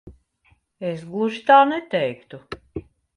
Es 0.91 1.03
gluži 1.11 1.43
tā 1.49 1.57
neteiktu. 1.73 2.41